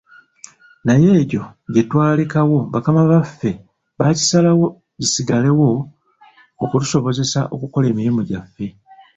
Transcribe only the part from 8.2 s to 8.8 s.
gyaffe.